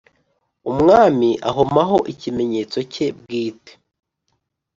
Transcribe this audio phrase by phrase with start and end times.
[0.71, 3.71] Umwami ahomaho ikimenyetso cye bwite